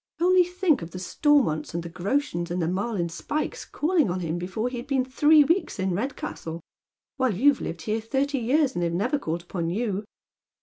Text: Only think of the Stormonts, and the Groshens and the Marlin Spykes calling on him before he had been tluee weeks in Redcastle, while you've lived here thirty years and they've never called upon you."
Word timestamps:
Only 0.19 0.43
think 0.43 0.81
of 0.81 0.89
the 0.89 0.97
Stormonts, 0.97 1.75
and 1.75 1.83
the 1.83 1.89
Groshens 1.91 2.49
and 2.49 2.59
the 2.59 2.67
Marlin 2.67 3.07
Spykes 3.07 3.65
calling 3.65 4.09
on 4.09 4.21
him 4.21 4.39
before 4.39 4.67
he 4.67 4.77
had 4.77 4.87
been 4.87 5.05
tluee 5.05 5.43
weeks 5.47 5.77
in 5.77 5.93
Redcastle, 5.93 6.59
while 7.17 7.35
you've 7.35 7.61
lived 7.61 7.83
here 7.83 8.01
thirty 8.01 8.39
years 8.39 8.73
and 8.73 8.81
they've 8.81 8.91
never 8.91 9.19
called 9.19 9.43
upon 9.43 9.69
you." 9.69 10.03